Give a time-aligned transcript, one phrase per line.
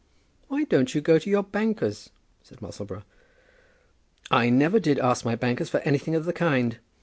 [0.47, 2.09] "Why don't you go to your bankers?"
[2.41, 3.03] said Musselboro.
[4.31, 6.79] "I never did ask my bankers for anything of the kind."